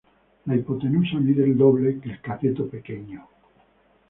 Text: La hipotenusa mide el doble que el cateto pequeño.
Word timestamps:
La 0.47 0.55
hipotenusa 0.55 1.19
mide 1.19 1.43
el 1.43 1.55
doble 1.55 1.99
que 1.99 2.09
el 2.09 2.21
cateto 2.21 2.67
pequeño. 2.67 3.27